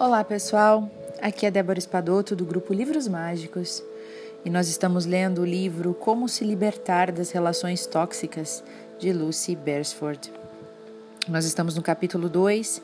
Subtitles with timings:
[0.00, 3.84] Olá pessoal, aqui é Débora Espadoto do grupo Livros Mágicos
[4.42, 8.64] e nós estamos lendo o livro Como se Libertar das Relações Tóxicas
[8.98, 10.32] de Lucy Beresford.
[11.28, 12.80] Nós estamos no capítulo 2,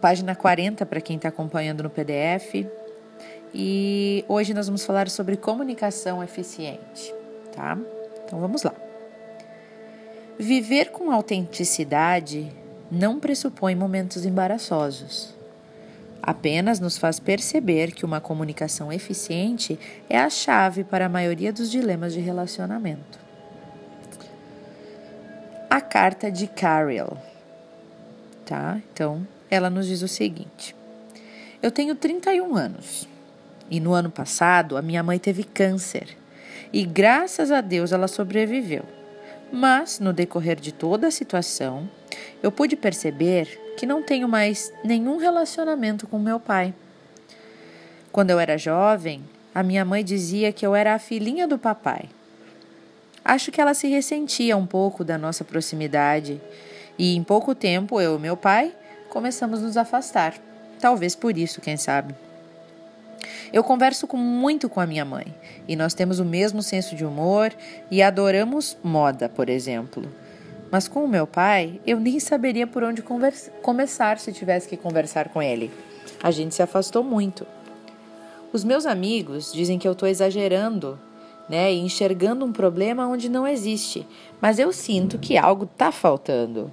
[0.00, 2.66] página 40 para quem está acompanhando no PDF
[3.52, 7.14] e hoje nós vamos falar sobre comunicação eficiente,
[7.54, 7.76] tá?
[8.24, 8.72] Então vamos lá.
[10.38, 12.50] Viver com autenticidade
[12.90, 15.34] não pressupõe momentos embaraçosos.
[16.22, 21.70] Apenas nos faz perceber que uma comunicação eficiente é a chave para a maioria dos
[21.70, 23.18] dilemas de relacionamento.
[25.70, 27.16] A carta de Carol.
[28.44, 28.80] Tá?
[28.92, 30.74] Então, ela nos diz o seguinte:
[31.62, 33.08] Eu tenho 31 anos
[33.70, 36.16] e no ano passado a minha mãe teve câncer
[36.72, 38.97] e graças a Deus ela sobreviveu.
[39.50, 41.88] Mas, no decorrer de toda a situação,
[42.42, 46.74] eu pude perceber que não tenho mais nenhum relacionamento com meu pai.
[48.12, 49.22] Quando eu era jovem,
[49.54, 52.08] a minha mãe dizia que eu era a filhinha do papai.
[53.24, 56.40] Acho que ela se ressentia um pouco da nossa proximidade
[56.98, 58.74] e em pouco tempo eu e meu pai
[59.08, 60.34] começamos a nos afastar.
[60.80, 62.14] Talvez por isso, quem sabe.
[63.52, 65.26] Eu converso com, muito com a minha mãe
[65.66, 67.52] e nós temos o mesmo senso de humor
[67.90, 70.08] e adoramos moda, por exemplo.
[70.70, 73.02] Mas com o meu pai, eu nem saberia por onde
[73.62, 75.70] começar se tivesse que conversar com ele.
[76.22, 77.46] A gente se afastou muito.
[78.52, 80.98] Os meus amigos dizem que eu estou exagerando,
[81.48, 84.06] né, e enxergando um problema onde não existe,
[84.40, 86.70] mas eu sinto que algo está faltando.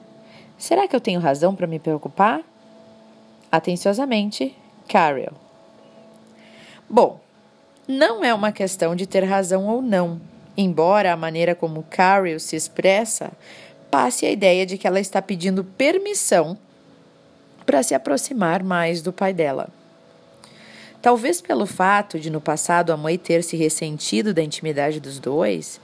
[0.58, 2.41] Será que eu tenho razão para me preocupar?
[3.52, 4.55] Atenciosamente,
[4.88, 5.45] Carol.
[6.89, 7.19] Bom,
[7.88, 10.22] não é uma questão de ter razão ou não,
[10.55, 13.31] embora a maneira como Carol se expressa
[13.89, 16.58] passe a ideia de que ela está pedindo permissão
[17.66, 19.69] para se aproximar mais do pai dela.
[21.02, 25.80] Talvez pelo fato de no passado a mãe ter se ressentido da intimidade dos dois,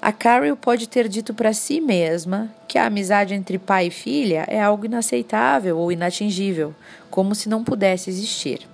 [0.00, 4.46] a Carol pode ter dito para si mesma que a amizade entre pai e filha
[4.48, 6.74] é algo inaceitável ou inatingível,
[7.10, 8.66] como se não pudesse existir.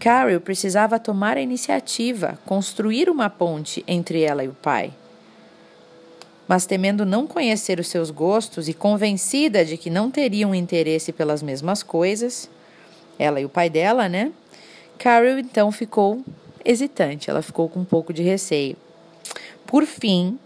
[0.00, 4.94] Carol precisava tomar a iniciativa, construir uma ponte entre ela e o pai.
[6.48, 11.42] Mas temendo não conhecer os seus gostos e convencida de que não teriam interesse pelas
[11.42, 12.48] mesmas coisas,
[13.18, 14.32] ela e o pai dela, né?
[14.98, 16.24] Carol então ficou
[16.64, 18.78] hesitante, ela ficou com um pouco de receio.
[19.66, 20.38] Por fim,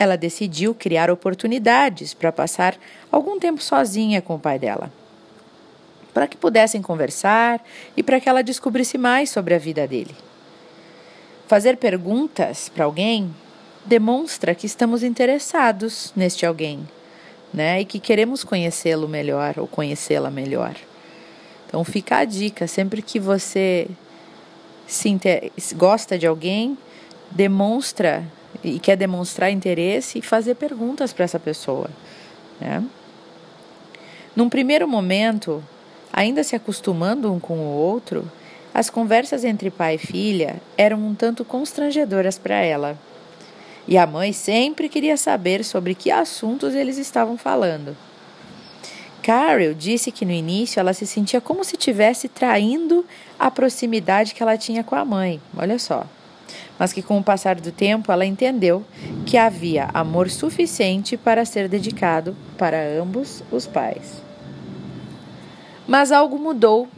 [0.00, 2.76] ela decidiu criar oportunidades para passar
[3.10, 4.90] algum tempo sozinha com o pai dela
[6.16, 7.62] para que pudessem conversar
[7.94, 10.14] e para que ela descobrisse mais sobre a vida dele.
[11.46, 13.36] Fazer perguntas para alguém
[13.84, 16.88] demonstra que estamos interessados neste alguém,
[17.52, 17.82] né?
[17.82, 20.74] E que queremos conhecê-lo melhor ou conhecê-la melhor.
[21.66, 23.86] Então fica a dica, sempre que você
[24.86, 25.52] se inter...
[25.74, 26.78] gosta de alguém,
[27.30, 28.24] demonstra
[28.64, 31.90] e quer demonstrar interesse e fazer perguntas para essa pessoa,
[32.58, 32.82] né?
[34.34, 35.62] Num primeiro momento,
[36.16, 38.32] Ainda se acostumando um com o outro,
[38.72, 42.98] as conversas entre pai e filha eram um tanto constrangedoras para ela.
[43.86, 47.94] E a mãe sempre queria saber sobre que assuntos eles estavam falando.
[49.22, 53.04] Carol disse que no início ela se sentia como se estivesse traindo
[53.38, 55.38] a proximidade que ela tinha com a mãe.
[55.54, 56.06] Olha só.
[56.78, 58.82] Mas que com o passar do tempo ela entendeu
[59.26, 64.24] que havia amor suficiente para ser dedicado para ambos os pais.
[65.86, 66.88] Mas algo mudou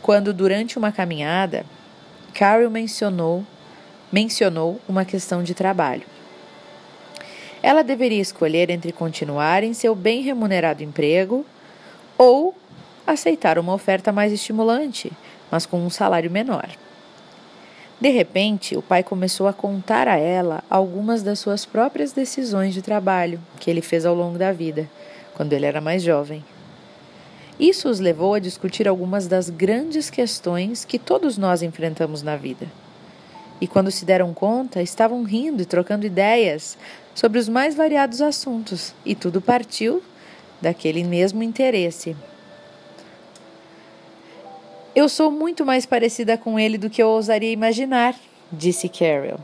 [0.00, 1.66] quando, durante uma caminhada,
[2.32, 3.44] Carol mencionou,
[4.10, 6.06] mencionou uma questão de trabalho.
[7.62, 11.46] Ela deveria escolher entre continuar em seu bem remunerado emprego
[12.18, 12.54] ou
[13.06, 15.12] aceitar uma oferta mais estimulante,
[15.50, 16.68] mas com um salário menor.
[18.00, 22.82] De repente, o pai começou a contar a ela algumas das suas próprias decisões de
[22.82, 24.90] trabalho que ele fez ao longo da vida,
[25.34, 26.42] quando ele era mais jovem.
[27.58, 32.66] Isso os levou a discutir algumas das grandes questões que todos nós enfrentamos na vida.
[33.60, 36.76] E quando se deram conta, estavam rindo e trocando ideias
[37.14, 40.02] sobre os mais variados assuntos, e tudo partiu
[40.60, 42.16] daquele mesmo interesse.
[44.94, 48.14] Eu sou muito mais parecida com ele do que eu ousaria imaginar,
[48.50, 49.38] disse Carol.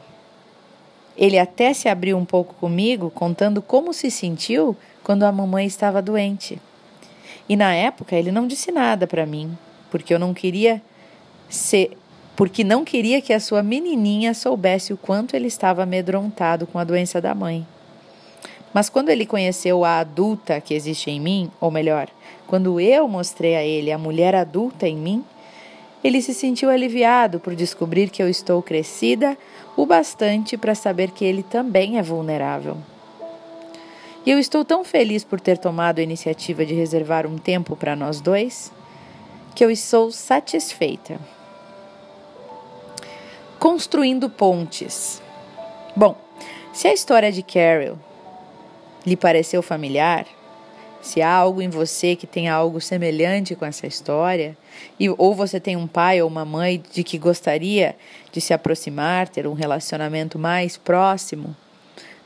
[1.16, 6.02] Ele até se abriu um pouco comigo, contando como se sentiu quando a mamãe estava
[6.02, 6.61] doente.
[7.48, 9.56] E na época ele não disse nada para mim,
[9.90, 10.82] porque eu não queria
[11.48, 11.96] ser,
[12.36, 16.84] porque não queria que a sua menininha soubesse o quanto ele estava amedrontado com a
[16.84, 17.66] doença da mãe.
[18.72, 22.08] Mas quando ele conheceu a adulta que existe em mim, ou melhor,
[22.46, 25.24] quando eu mostrei a ele a mulher adulta em mim,
[26.04, 29.36] ele se sentiu aliviado por descobrir que eu estou crescida
[29.76, 32.76] o bastante para saber que ele também é vulnerável.
[34.28, 37.96] E eu estou tão feliz por ter tomado a iniciativa de reservar um tempo para
[37.96, 38.70] nós dois,
[39.54, 41.19] que eu estou satisfeita.
[43.58, 45.22] Construindo pontes.
[45.96, 46.14] Bom,
[46.75, 47.98] se a história de Carol
[49.06, 50.26] lhe pareceu familiar,
[51.00, 54.54] se há algo em você que tem algo semelhante com essa história,
[55.00, 57.96] e, ou você tem um pai ou uma mãe de que gostaria
[58.30, 61.56] de se aproximar, ter um relacionamento mais próximo,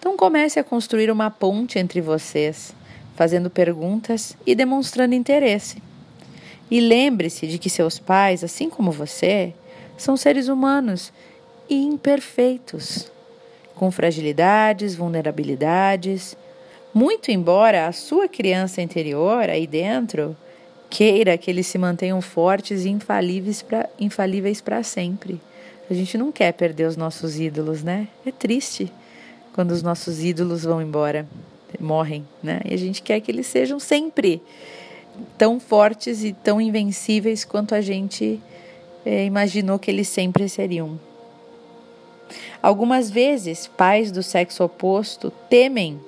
[0.02, 2.74] então comece a construir uma ponte entre vocês,
[3.14, 5.80] fazendo perguntas e demonstrando interesse.
[6.68, 9.54] E lembre-se de que seus pais, assim como você,
[9.96, 11.12] são seres humanos
[11.70, 13.08] e imperfeitos,
[13.76, 16.36] com fragilidades, vulnerabilidades
[16.92, 20.36] muito embora a sua criança interior, aí dentro,
[20.90, 22.88] queira que eles se mantenham fortes e
[24.00, 25.40] infalíveis para sempre.
[25.88, 28.08] A gente não quer perder os nossos ídolos, né?
[28.26, 28.92] É triste
[29.52, 31.26] quando os nossos ídolos vão embora,
[31.80, 32.60] morrem, né?
[32.64, 34.40] E a gente quer que eles sejam sempre
[35.36, 38.40] tão fortes e tão invencíveis quanto a gente
[39.04, 40.98] é, imaginou que eles sempre seriam.
[42.62, 46.00] Algumas vezes, pais do sexo oposto temem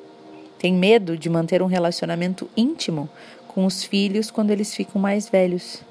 [0.58, 3.08] tem medo de manter um relacionamento íntimo
[3.48, 5.82] com os filhos quando eles ficam mais velhos.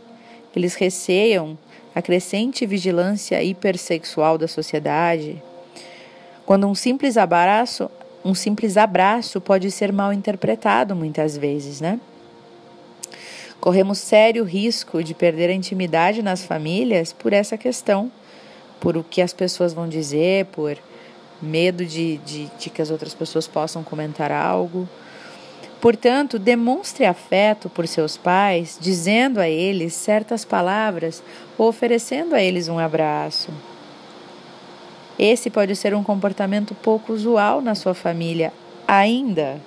[0.55, 1.57] Eles receiam
[1.93, 5.41] a crescente vigilância hipersexual da sociedade.
[6.45, 7.89] Quando um simples abraço,
[8.23, 11.99] um simples abraço pode ser mal interpretado muitas vezes, né?
[13.59, 18.11] Corremos sério risco de perder a intimidade nas famílias por essa questão,
[18.79, 20.77] por o que as pessoas vão dizer, por
[21.41, 24.87] medo de, de, de que as outras pessoas possam comentar algo.
[25.79, 31.23] Portanto, demonstre afeto por seus pais, dizendo a eles certas palavras
[31.57, 33.49] ou oferecendo a eles um abraço.
[35.17, 38.51] Esse pode ser um comportamento pouco usual na sua família
[38.87, 39.61] ainda,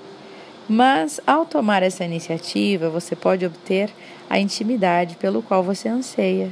[0.69, 3.91] mas ao tomar essa iniciativa, você pode obter
[4.29, 6.51] a intimidade pelo qual você anseia.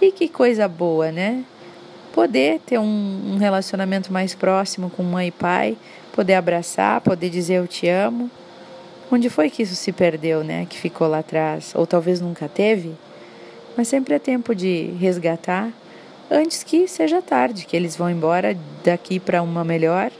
[0.00, 1.44] E que coisa boa, né?
[2.12, 5.76] poder ter um, um relacionamento mais próximo com mãe e pai,
[6.12, 8.30] poder abraçar, poder dizer eu te amo.
[9.10, 10.66] Onde foi que isso se perdeu, né?
[10.68, 11.72] Que ficou lá atrás?
[11.74, 12.92] Ou talvez nunca teve?
[13.76, 15.70] Mas sempre é tempo de resgatar
[16.30, 20.10] antes que seja tarde, que eles vão embora daqui para uma melhor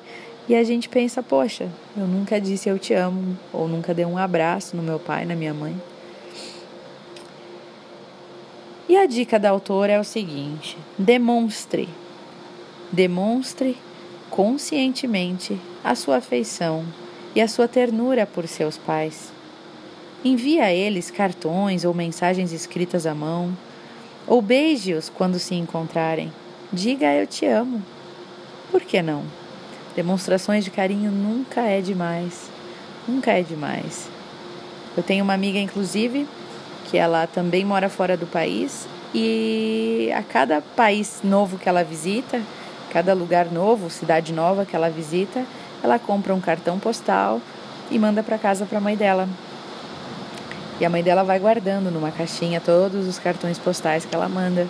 [0.48, 4.18] e a gente pensa, poxa, eu nunca disse eu te amo, ou nunca dei um
[4.18, 5.80] abraço no meu pai, na minha mãe.
[8.88, 11.88] E a dica da autora é o seguinte: demonstre,
[12.90, 13.76] demonstre
[14.28, 16.84] conscientemente a sua afeição
[17.32, 19.32] e a sua ternura por seus pais.
[20.24, 23.56] Envie a eles cartões ou mensagens escritas à mão,
[24.30, 26.32] ou beije-os quando se encontrarem.
[26.72, 27.82] Diga eu te amo.
[28.70, 29.24] Por que não?
[29.96, 32.48] Demonstrações de carinho nunca é demais.
[33.08, 34.08] Nunca é demais.
[34.96, 36.28] Eu tenho uma amiga, inclusive,
[36.88, 42.40] que ela também mora fora do país e a cada país novo que ela visita,
[42.92, 45.44] cada lugar novo, cidade nova que ela visita,
[45.82, 47.40] ela compra um cartão postal
[47.90, 49.28] e manda para casa para a mãe dela.
[50.80, 54.66] E a mãe dela vai guardando numa caixinha todos os cartões postais que ela manda.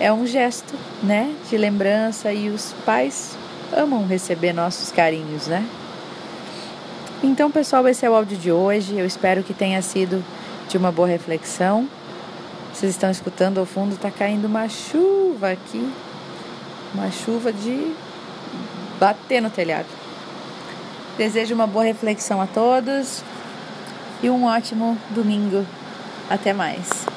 [0.00, 3.36] É um gesto, né, de lembrança e os pais
[3.76, 5.68] amam receber nossos carinhos, né?
[7.22, 8.96] Então, pessoal, esse é o áudio de hoje.
[8.96, 10.24] Eu espero que tenha sido
[10.66, 11.86] de uma boa reflexão.
[12.72, 15.92] Vocês estão escutando ao fundo, está caindo uma chuva aqui,
[16.94, 17.92] uma chuva de
[18.98, 19.88] bater no telhado.
[21.18, 23.22] Desejo uma boa reflexão a todos
[24.22, 25.64] e um ótimo domingo.
[26.30, 27.07] Até mais.